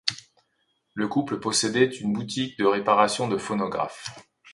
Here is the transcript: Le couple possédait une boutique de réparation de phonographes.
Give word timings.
Le 0.95 1.07
couple 1.07 1.39
possédait 1.39 1.85
une 1.85 2.11
boutique 2.11 2.57
de 2.57 2.65
réparation 2.65 3.27
de 3.27 3.37
phonographes. 3.37 4.09